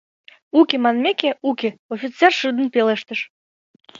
—Уке 0.59 0.75
манмеке, 0.83 1.29
уке,— 1.49 1.69
офицер 1.93 2.31
шыдын 2.39 2.67
пелештыш. 2.73 3.19